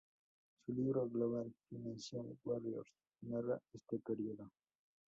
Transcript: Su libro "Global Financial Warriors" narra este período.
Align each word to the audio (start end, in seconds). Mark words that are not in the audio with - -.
Su 0.65 0.73
libro 0.73 1.07
"Global 1.07 1.53
Financial 1.69 2.25
Warriors" 2.43 2.87
narra 3.21 3.61
este 3.71 3.99
período. 3.99 4.49